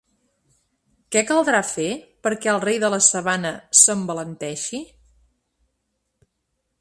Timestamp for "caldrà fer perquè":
1.31-2.51